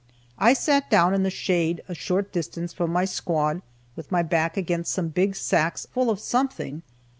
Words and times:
I 0.39 0.53
sat 0.53 0.89
down 0.89 1.13
in 1.13 1.21
the 1.21 1.29
shade 1.29 1.83
a 1.87 1.93
short 1.93 2.31
distance 2.33 2.73
from 2.73 2.91
my 2.91 3.05
squad, 3.05 3.61
with 3.95 4.11
my 4.11 4.23
back 4.23 4.57
against 4.57 4.91
some 4.91 5.09
big 5.09 5.35
sacks 5.35 5.85
full 5.93 6.09
of 6.09 6.19
something. 6.19 6.81